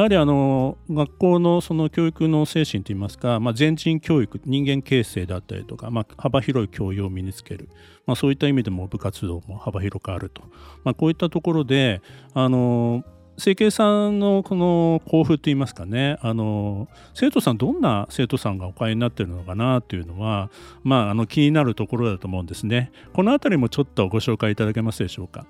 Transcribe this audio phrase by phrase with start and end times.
[0.00, 7.68] やはりあの学校のその教育の精神といいますか、まあ、全人教育人間形成だったりとか、まあ、幅広い教養を身につける、
[8.06, 10.42] まあ、そういった意味でも部活動も幅広くあると、
[10.84, 12.00] まあ、こういったところで
[12.32, 13.04] あの
[13.36, 20.50] 整形さんのこの交付といいますかねあの生徒さんどんな生徒さんがお買いになってるのかなというのは、
[20.82, 22.90] まあ、あの気になるところだと思うんですね。
[23.12, 25.46] この辺りもちょっとご紹介いただけますでしょうか？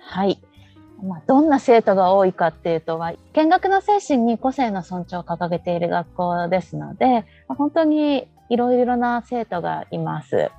[0.00, 0.40] はい。
[1.02, 3.00] まあ、どんな生徒が多いかっていうと、
[3.32, 10.50] 見学の精神に個性の尊重を掲げている学校ですので、まあ、本当にいろいろな生徒がいます。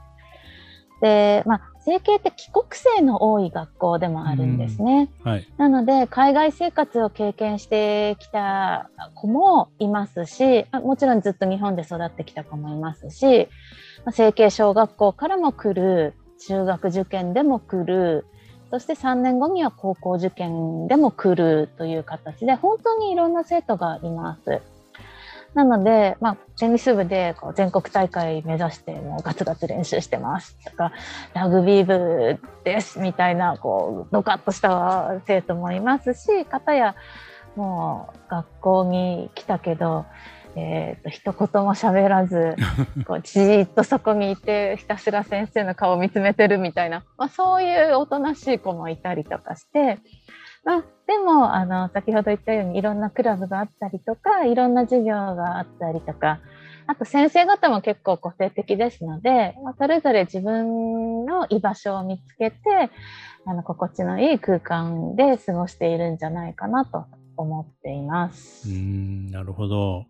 [1.01, 5.09] で、まあ、整形って帰国生の多い学校でもあるんですね。
[5.23, 13.47] はい、なので、海外生活を経験してきた子もいますし、もちろんずっと日本で育ってきた子もいますし、
[14.11, 16.13] 整形小学校からも来る、
[16.47, 18.25] 中学受験でも来る、
[18.71, 24.61] そして3年後には高校受験でも来るという形で、本当にいろんな生徒がいます。
[25.55, 30.91] なので、まあ、テニス部でこう全国大会目指してもうガツガツ練習してますとか、
[31.33, 36.95] ラグビー部ですみたいな、こう、ドカッとした生徒もいますし、かたや
[37.55, 40.05] もう学校に来たけど、
[40.55, 42.55] えーと、一言も喋らず
[43.05, 49.99] こうじーっとそこにいてひたすら先生の顔を見つめてるみたいな、まあ、そういうおとなしい子もいたりとかして、
[50.63, 56.39] まあ、でもあの先ほど言ったようにいろんなクラブがあったりとかいろんな授業があったりとか
[56.87, 62.89] あと先生方も結構個性的ですので、まあ、それぞれ自分の居場所を見つけて
[63.45, 67.05] あの心地のいい空間で過ごしているんじゃないかなと
[67.37, 68.69] 思っています。
[68.69, 70.05] うんなるほど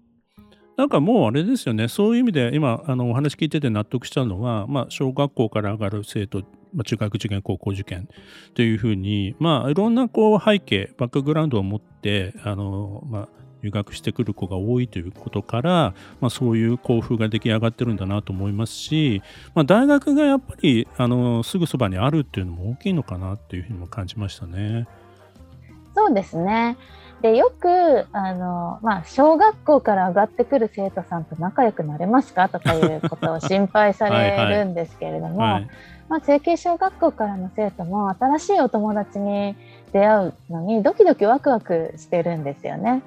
[0.80, 6.40] なんかもうあれですよね、そういう意味で今あのお話聞いてて納得したのは、まあ、小学校から上がる生徒、
[6.74, 8.08] まあ、中学受験、高校受験
[8.54, 13.30] というふうに、まあ、いろんなこう背景、バックグラウンドを持ってあの、まあ、
[13.62, 19.22] 入学してくる子が多いということから、まあ、そういう校風が出来上がってるんだなと思いますし、
[19.56, 24.88] まあ、大学がやっぱりあのすぐそばにあるっていうのも大きいのかなっていうふうにも感じましたね。
[25.94, 26.78] そうですね。
[27.22, 35.70] でよくあの、まあ、小学校から上がってくる生徒さんと仲良くなれますかとかいうことを心配されるんですけれどもはい、
[36.08, 39.56] まあ、成形小学校からの生徒も新しいお友達に
[39.92, 43.04] 出会うのにドキドキワクワクしてるんですよね。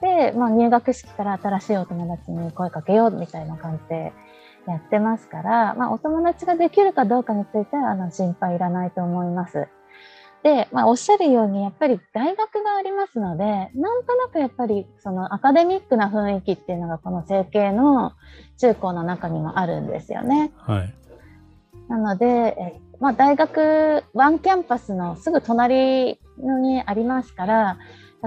[0.00, 4.12] で、まあ、入学式から新しいお友達に声かけようみたいな感じで
[4.66, 9.68] やってますから、まあ、お友達ができるかどうかについてはあの心配いらないと思います。
[10.46, 18.12] で、まあ、おっしゃるようにやっぱり大学がありますのでなんとなくやっぱりそのアカデミックな雰囲気っていうのがこの整形の
[18.56, 20.52] 中高の中にもあるんですよね。
[20.58, 20.94] はい、
[21.88, 27.78] なので、えまあ、大学ワンキャンパスのすぐ隣にありますから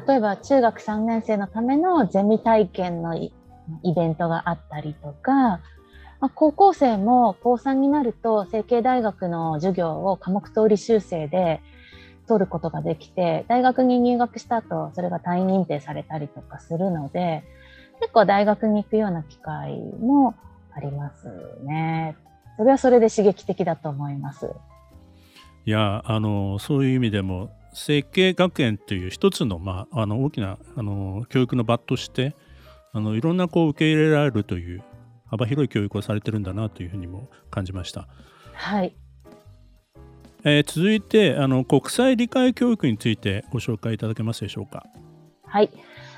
[0.06, 3.31] 例えば中学3年生のためのゼミ体験のイ
[3.96, 5.62] ベントがあったりとか、ま
[6.24, 11.62] あ、高校生も高3になると成形大学の授業を科目通り修正で
[12.30, 17.44] 取ることができて、大学に入学した後、それが単位認定されたりとかするので、
[18.00, 20.36] 結構大学に行くような機会も
[20.72, 21.28] あります
[21.64, 22.16] ね。
[22.56, 24.52] それはそれで刺激的だと思います。
[25.66, 32.36] いや、あの、そういう意味でも、設計学園という一つの,、まあ、あの大きなあの教育の場として
[32.94, 34.84] あのいろんなこう受け入れられるという
[35.28, 38.08] 幅広い教育をされてるんだなというふうにも感じました。
[38.54, 38.96] はい
[40.44, 44.86] えー、続いてあの国際理解教育についてご紹介いただけますでしょうか？
[45.45, 45.69] はい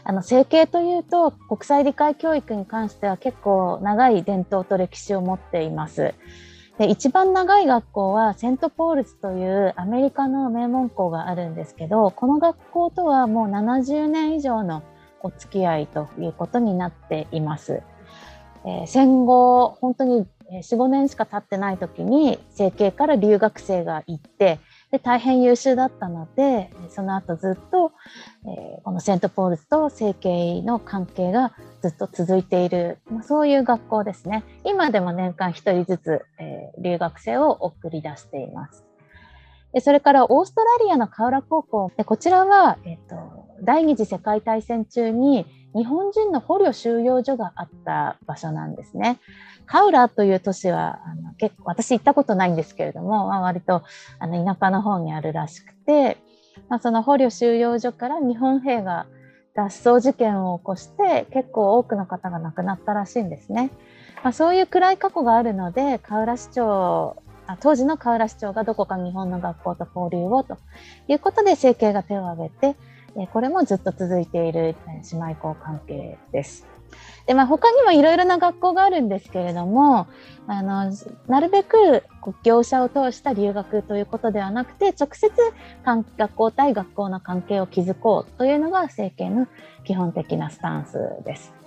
[0.04, 6.14] あの整形というと国際理解教育に関しては結構長い伝統と歴史を持っています。
[6.78, 14.82] で一番長い学校はセントポールズというアメリカの名門校があるんですけどこの学校とはもう70年以上の
[15.22, 17.84] お付き合いということになっています。
[18.66, 24.60] えー、戦後本当に45年しか経ってない時に整形から留学生が行って
[24.92, 27.94] で大変優秀だったのでその後ずっと、
[28.46, 34.44] えー、このセントポールズと整形の関係がずっと続いている、まあ、そういう学校ですね。
[34.66, 38.91] 今でも年間1人ずつ、えー、留学生を送り出しています。
[39.80, 45.46] それからオーストラリアのカウラ高校こちらは、えーと第二次世界大戦中に
[45.76, 49.20] 日本人の捕虜収容所があった場所なんですね。
[49.66, 53.84] カウラという都市はあの結構私行ったことないんですけれども、まあ、割と
[54.20, 56.18] あの田舎の方にあるらしくて、
[56.68, 59.06] まあ、その捕虜収容所から日本兵が
[59.54, 63.70] 脱走事件を起こして結構多くの方が亡くなったらしいんですね。
[64.24, 67.16] まあ、そういう暗い過去があるのでカウラ市長
[67.60, 70.58] 当時の河浦市長がどこか日本の学校と交流をと
[71.08, 72.76] いうことで政権が手を挙げて、
[73.18, 74.76] えこれもずっと続いている
[75.12, 76.66] 姉妹校関係です。
[77.26, 80.08] でまあ、他にもいろいろな学校があるんですけれども
[80.48, 80.92] あの
[81.28, 82.04] なるべく
[82.44, 85.32] 業者を通した留学ということではなくて直接
[85.86, 89.48] 学校対学校の関係を築こうというのが政権の
[89.86, 91.61] 基本的なスタンスです。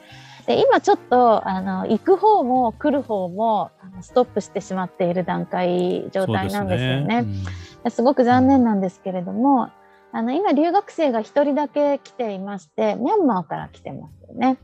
[0.46, 3.70] で今ちょっとあの行く方も来る方も
[4.02, 7.23] ストップしてしまっている段階状態なんですよね。
[7.23, 7.44] すね
[7.85, 9.70] うん、すごく残念なんですけれども
[10.12, 14.58] あの今留学生が1人だけ来ていましてミャンマーから来てますよね。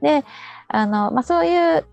[0.00, 0.24] で
[0.68, 1.84] あの、まあ、そういう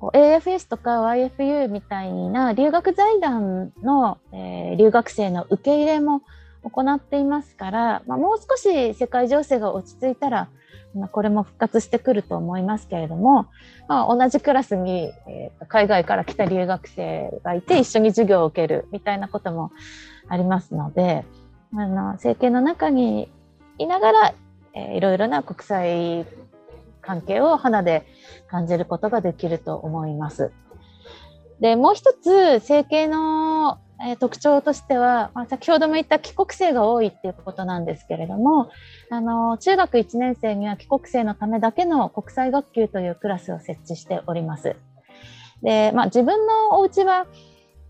[0.00, 6.22] AFS とか YFU みたいな留学財団の、えー、留学生の受け入れも
[6.62, 10.59] 行っていますから、まあ、もう少し世界情勢が落ち着いたらまあ、
[11.12, 13.46] これも復活してくると思いますけれども、
[13.88, 19.70] まあ、同じクラスに、えー、海外から来た留学生がいて一緒に授業を受けるみたいなことも
[20.28, 21.24] ありますので
[21.74, 23.28] あの政権の中に
[23.78, 24.34] いながら、
[24.74, 26.26] えー、いろいろな国際
[27.00, 28.06] 関係を肌で
[28.48, 30.52] 感じることができると思います。
[31.60, 38.70] でもう一つ政権のえ特徴としては、まあ、先ほども言った帰国生が多いっていうことなんですけれども
[39.10, 44.76] あの中学1年生には帰国生のためだけの国際学級というクラスを設置しております。
[45.62, 47.26] で、まあ、自分のお家は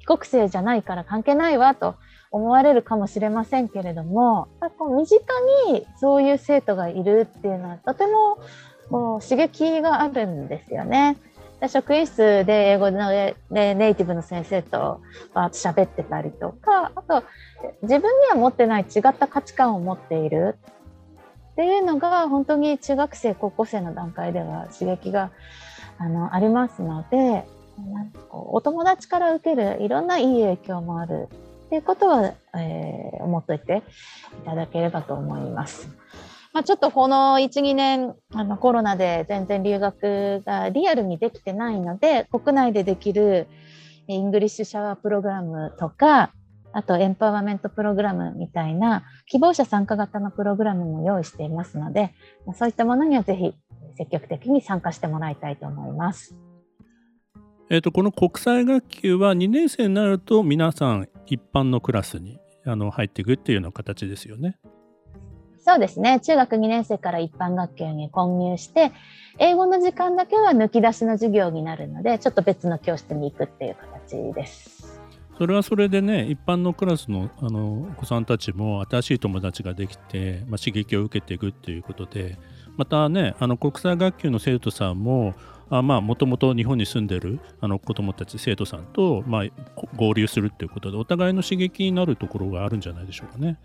[0.00, 1.94] 帰国生じゃないから関係ないわと
[2.32, 4.48] 思われるかもしれませんけれども
[4.78, 5.20] こう身近
[5.68, 8.38] にそういう生徒がいるっていうのはとても
[8.88, 11.16] こう刺激があるんですよね。
[11.68, 15.00] 職員室で英語のでネイティブの先生と
[15.34, 17.24] バーッと喋ってたりとかあと
[17.82, 20.56] 自分には持ってない違った価値観を持っている
[21.52, 25.30] っていうのが本当に中学生高校生の段階では刺激が
[25.98, 27.44] あのありますので
[28.30, 31.28] お友達から受けるいろんないい影響もある
[31.66, 33.82] っていうことは、えー、思っておいて
[34.42, 35.88] いただければと思います。
[36.52, 43.46] まあ、ちょっとこの1、2年あのコロナで全然留学がリアルにできてないので国内でできる
[44.08, 46.32] イングリッシュシャワープログラムとか
[46.72, 52.14] あとエンパワーメントプログラムみたいな希望者参加型のプログラムも用意していますので
[52.54, 53.54] そういったものにはぜひ
[53.96, 56.34] 積極的に参加してもらいたいと思います。
[57.72, 64.58] えーと、この国際学級は2年生になると皆さん一般のクラスにあの入っていくっていうような形ですよね。
[65.62, 66.20] そうですね。
[66.20, 68.92] 中学2年生から一般学級に混入して、
[69.38, 75.00] 英語の時間だけは抜き出しの授業になるので、ちょっと別の教室に行くっていう形です。
[75.36, 82.38] それはそれでね、一般のクラスのあのお子さんたちも新しい友達ができて、まあ、刺激を受けていくっていうことで、
[82.76, 85.34] またね、あの国際学級の生徒さんも、
[85.70, 89.44] もともと日本に住んでるあの子どもたち、生徒さんと、まあ、
[89.96, 93.58] 合流するっていうことで、お互いの刺激になるところがあるんじゃないでしょうかね。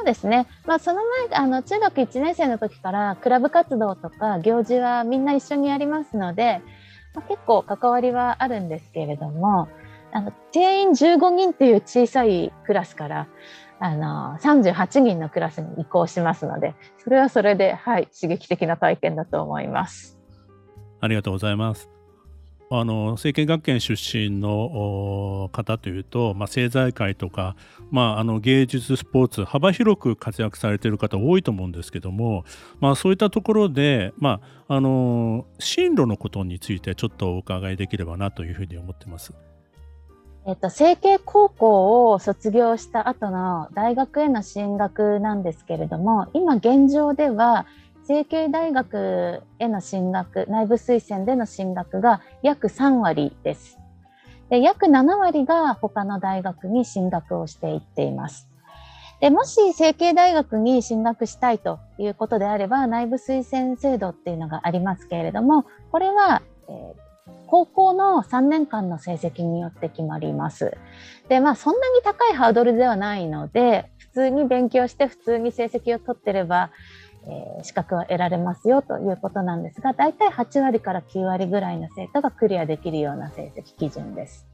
[0.00, 6.62] そうですね、まあ、その前あの中学1年生の時からクラブ活動とか行事はみんな一緒にやりますので、
[7.14, 9.68] まあ、結構関わりはあるんですけれども
[10.10, 13.28] あの定員15人っていう小さいクラスから
[13.78, 20.18] あの38人のクラスに移行しますのでそれはそれで、はい、刺激的な体験だと思います。
[21.02, 21.99] ありがとうございます。
[22.72, 27.56] あの政経学研出身の方というと、まあ、政財界とか、
[27.90, 32.44] まあ、あの芸術スポーツ幅広く活躍されている方多いと思うんですけども、
[32.78, 39.34] まあ、そういったところで、まあ、あの進路のことについてちょっとお伺いできればなというふうに思ってます。
[40.46, 47.66] えっと、成蹊高校を卒業した後の大学への進学なんですけれども今現状では
[48.10, 53.78] 成蹊大学への進学、内部推薦での進学が約3割です。
[54.48, 58.48] で約7割が他の大学に進学をしていっています。
[59.20, 66.94] でもし成蹊大学に進学したいということであれば内部推薦制度っていうのがありますけれどもこれは、えー、
[67.46, 70.76] 高校の3年間の成績によって決まります。
[71.28, 76.72] でまあそんなに高いハードルではないので普通に勉強して普通に成績を取ってれば
[77.26, 84.46] えー、資格を得られますよということなんですが、大体8割から9割ぐらいの生徒がクリアできるような成績基準です。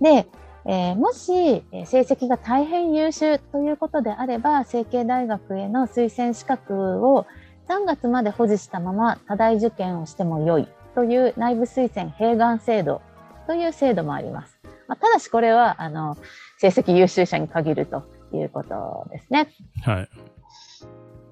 [0.00, 0.26] で、
[0.64, 7.26] えー、もし成績が大変優秀ということであれば成蹊大学への推薦資格を
[7.68, 13.00] 3月まで保持したまま多大受験をしても良いという内部推薦併願制度
[13.46, 14.58] という制度もあります。
[14.88, 16.16] まあ、ただしこれはあの
[16.58, 19.48] 成績優秀者に限るということですね。
[19.84, 20.08] はい。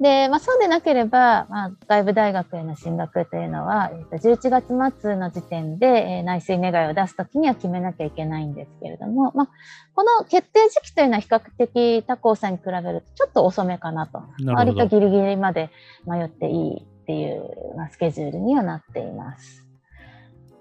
[0.00, 9.48] で、まあ、そうでなければ、まあ、外部大学への進学というのは、11月末の時点で内水願いを出すときには決めなきゃいけないんですけれども、まあ、
[9.94, 14.22] この決定時期というのは比較的他校さんに比べるとちょっと遅めかなと。
[14.40, 15.70] な割とギリギリまで
[16.06, 19.66] 迷っていいっていう、まあ、スケジュールにはなっています。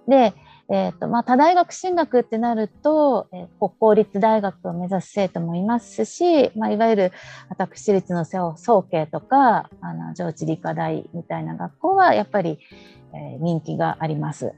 [0.07, 0.33] で、
[0.67, 7.11] えーとまあ、他大学進学ってなると、えー、国公立大学を目指す生徒もいますし、まあ、いわゆる
[7.49, 12.57] 私立の総計とかあの上智理科大みたいな学校はやっぱり、
[13.13, 14.53] えー、人気があります。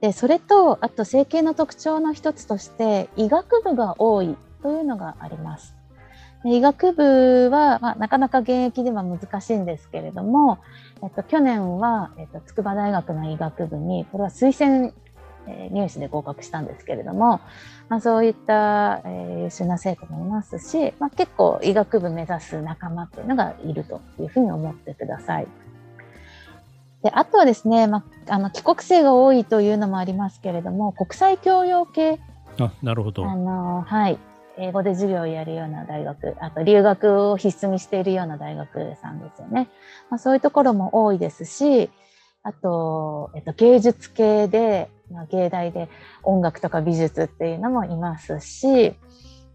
[0.00, 5.74] でそれとあと整形の特徴の一つとして医学部が多いというのがあります。
[6.44, 10.58] で医学部は、まあ、なかなか現役では難しいんですけれども、
[11.02, 14.92] えっと、去年は、えっと、筑波大学の医学部にこれは推薦
[15.48, 17.40] え入試で合格したんですけれども、
[17.88, 25.48] まあ、そういった、え優秀な生徒もいますし、まあ、結構医学部目指す仲間っていうのがいるというふうに思ってください。
[27.02, 32.18] であとはですね、まあ、あの帰国生が多いというのもありますけれども国際教養系。
[32.60, 33.24] あなるほど。
[33.24, 34.18] あの、はい、
[34.58, 39.70] 英語で授業をやるような大学あと留学を必須にしているような大学さんですよね、
[40.10, 41.90] まあ、そういうところも多いですし
[42.42, 45.88] あと、えっと、芸術系でまあ、芸大で
[46.22, 48.94] 音楽とか美術っていうのもいますし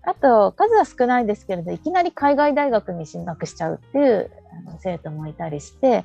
[0.05, 4.31] あと数は少ないですけれどいきなり海外大学に進学しちゃうっていう
[4.79, 6.03] 生徒もいたりして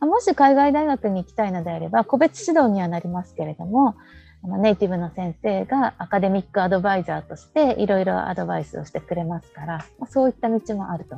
[0.00, 3.96] もし海外大学に行きたいのであれば個別指導にはなりますけれども
[4.42, 11.16] ネイティブの先生がアカデミックアドバイザーとしていろいろアドバイスをしてくれますからそういった道もあると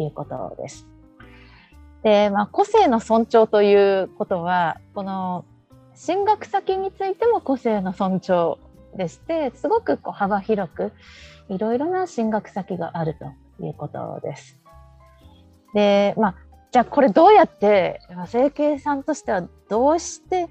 [0.00, 0.86] いうことです。
[2.02, 5.44] で、まあ、個性の尊重ということはこの
[6.00, 8.56] 進学先についても個性の尊重
[8.96, 10.92] でしてすごくこう幅広く
[11.50, 13.16] いろいろな進学先がある
[13.58, 14.58] ということです。
[15.74, 16.34] でまあ
[16.72, 20.48] じゃあこれどうやって整形さんとしてはどうして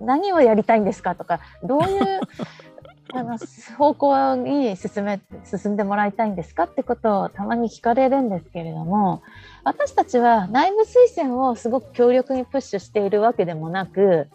[0.00, 2.20] 何をやりたいんですかとかどういう
[3.14, 3.38] あの
[3.78, 9.22] 方向に進め進んでもらいたいんですかってことをたまに聞かれるんですけれども
[9.64, 14.28] 私たちは内部推薦をすごく強力にプッシュしているわけでもなく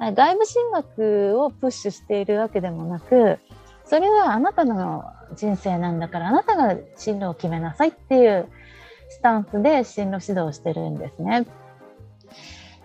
[0.00, 3.38] 外部進学をプッシュしているわけでもなく
[3.84, 5.04] それはあなたの
[5.36, 8.48] 人生なんだからあなたが進路を決めなさいっていう
[9.08, 11.46] スタンスで進路指導をしてるんですね。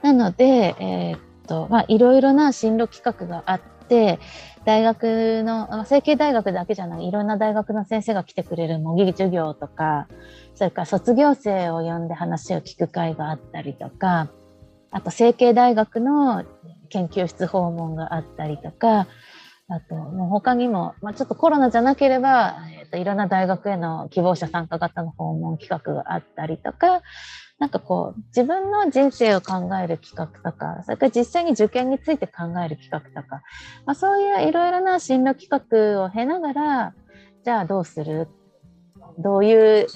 [0.01, 4.19] なので、えー、っとまあ、いろいろな進路企画があって
[4.65, 10.07] 大学の成形大学だけじゃないいろんな大学の先生が来てくれる模擬授業とか
[10.53, 14.29] それから卒業生を呼んで話を聞く会があったりとか
[14.91, 16.45] あと成形大学の
[16.89, 19.07] 研究室訪問があったりとか、
[19.71, 27.01] あと、もう他にも、まあ、ちょっとコロナじゃなければ、えーと、いろんな大学への希望者参加型の訪問企画があったりとか、
[27.59, 33.43] なんかこう、自分の人生を考える企画とか、それから実際に受験について考える企画とか、
[33.85, 36.93] まあ、そういういろいろな進路企画を経ながら、
[37.43, 38.27] じゃあどうする？
[39.19, 39.87] どういう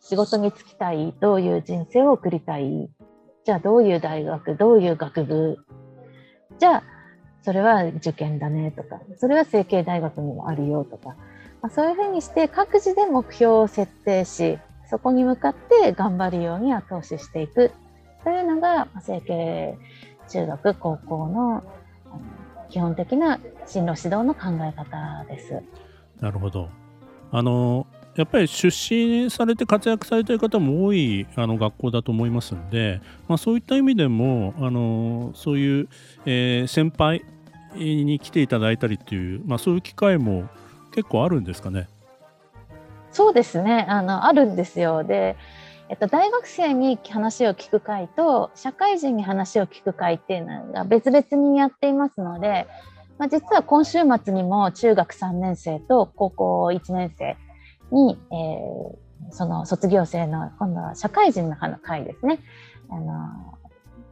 [0.00, 1.14] 仕事に就きたい？
[1.20, 2.90] どういう人生を送りたい？
[3.44, 4.54] じゃあどういう大学？
[4.54, 5.58] どういう学部？
[6.58, 6.82] じゃあ
[7.42, 11.10] それは受験だねとかそれは成形大学にもあるよとか、
[11.62, 14.58] まあ、そういうふうにして各自で目標を設定し
[14.90, 17.72] そこに向かって頑張るように後押ししていく
[18.24, 19.78] というのが成形
[20.28, 21.62] 中学高校の
[22.68, 25.62] 基本的な進路指導の考え方です。
[26.20, 26.68] なるほど
[27.30, 27.86] あの
[28.16, 35.88] やっぱり出身されて活躍されている方も多いあの学校だと思いますので、まあ、そういった意味でもあのそういう、
[36.24, 37.24] えー、先輩
[37.74, 40.48] に来ていただいたりという、まあ、そういう機会も
[40.92, 41.88] 結構あるんですかね？
[43.12, 45.36] そうですねあのあるんですよで、
[45.90, 52.66] えっと、大学生に話を聞く会と社会人に話を聞く会っていうのが別々にやっていますので、
[53.18, 57.36] まあ、実は今週末にも中学3年生と高校1年生
[57.90, 62.40] に、えー、その卒業生の今度は社会人のの会ですね
[62.90, 63.58] あの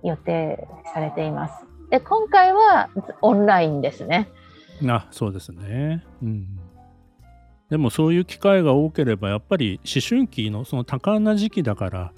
[0.03, 1.65] 予定されています。
[1.91, 2.91] で今回は
[3.23, 4.29] オンラインですね。
[4.89, 6.05] あそうですね。
[6.23, 6.59] うん、
[7.71, 12.13] でもそういう機会が多ければやっぱり思春期のその多感な時期だから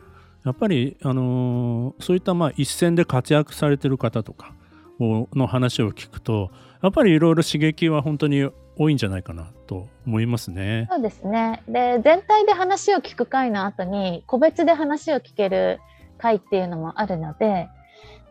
[0.44, 4.54] やっぱり、あのー、そういったまあ一線で活躍されてる方とか
[4.98, 6.50] の話を聞くと
[6.82, 8.48] やっぱりいろいろ刺激は本当に
[8.78, 10.86] 多いんじゃないかなと思いますね。
[10.90, 11.62] そうですね。
[11.68, 15.80] で、全体で話を聞く会の後に、個別で話を聞ける
[16.18, 17.68] 会っていうのもあるので、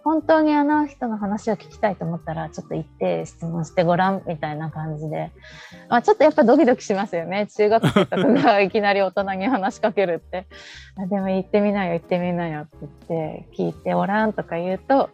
[0.06, 5.32] 本当にあの人の話を聞きたいと思ったら、ちょっと行って質問してごらんみたいな感じで、
[5.90, 7.48] まあ、ちょっとやっぱドキドキしますよね。
[7.48, 10.46] 中学生とかがいきなり大人に話しかけるって。
[11.10, 15.10] でも行ってみなよ、行ってみなよって言って、聞いておらんとか言うと、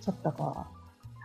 [0.00, 0.77] ちょっとこう、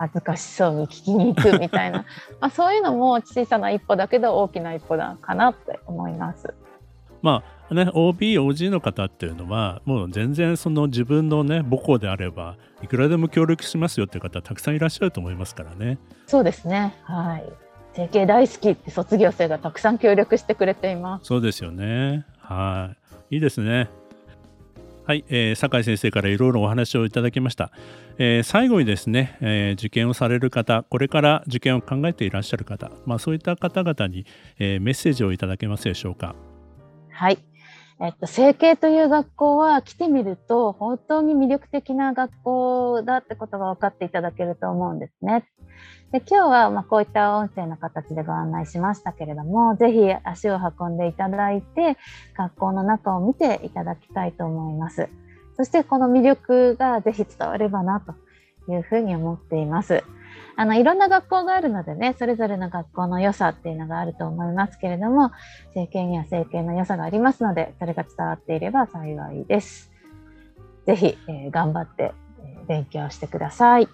[0.03, 1.99] 恥ずかしそうに聞きに行くみたいな、
[2.41, 6.53] まあ、そういうのも小さな一歩だけど大きな一歩だかなって思います。
[7.21, 15.97] まあね、OB、OG の方っていうのは、もう全然その自分のね、母校であれば、いくらでも協力しますよっていう方、たくさんいらっしゃると思いますからね。
[16.27, 16.93] そうですね。
[17.03, 17.43] はい。
[17.93, 21.27] 整形大好きって卒業生がたくさん協力してくれています。
[21.27, 22.25] そうですよね。
[22.39, 22.93] は
[23.31, 23.35] い。
[23.35, 23.89] いいですね。
[25.05, 27.71] はい、えー、酒井先生からいろいろお話をいただきました。
[28.17, 34.25] えー、最後にですね、えー、受験をされる方、これから受験を考えていらっしゃる方、まあ、そういった方々に、
[34.59, 36.35] えー、メッセージをいただけますでしょうか？
[37.09, 37.37] はい。
[38.03, 45.45] えっと、整形という学校は来てみると本当に魅力的な学校だってことが分かっていただけると思うんですね。
[46.11, 51.97] で今日はまこういった音声の形でご案内しましたけれども、ぜひ足を運んでいただいて、
[52.37, 55.07] 学校の中を見ていただきたいと思います。
[55.55, 58.13] そしてこの魅力がぜひ伝わればなと
[58.71, 60.03] いうふうに思っています。
[60.55, 65.31] あのいろんな学校があるのでね、それぞれの学校の良さっていうのがあると思いますけれども、
[65.73, 69.91] 整形には整形の良さがありますので、それが伝わっていれば幸いです。
[70.85, 73.87] ぜひ、えー、頑張って、えー、勉強してください。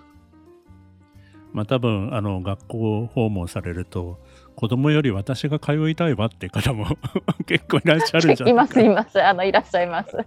[1.54, 4.20] まあ多分あの学校訪問されると
[4.60, 6.86] 子供より私が通いたいわって方も
[7.48, 9.24] 結構いらっしゃるじゃないいますいます。
[9.24, 10.18] あのいらっしゃいます。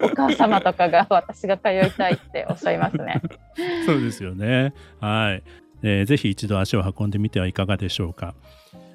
[0.00, 3.20] お母様とかが私が通いたいっておっしゃいますね。
[3.84, 4.72] そうですよね。
[5.02, 5.42] はい、
[5.82, 8.34] えー、ぜひ一度足を運んでみてはいかがでしょうか。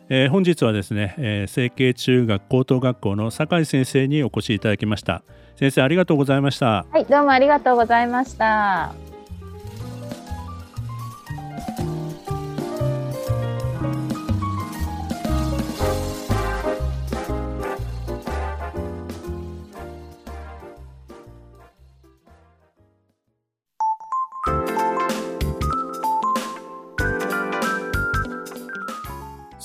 [0.10, 5.22] えー、本日はですね、えー、成形中学高等学校の酒井先生にお越しいただきました。
[5.56, 6.88] 先生ありがとうございました。
[6.90, 9.13] はいどうもありがとうございました